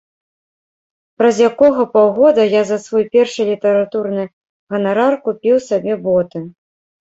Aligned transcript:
Праз 1.21 1.35
якога 1.49 1.81
паўгода 1.97 2.41
я 2.59 2.63
за 2.71 2.77
свой 2.87 3.03
першы 3.17 3.41
літаратурны 3.53 4.23
ганарар 4.73 5.13
купіў 5.29 5.65
сабе 5.71 5.93
боты. 6.11 6.39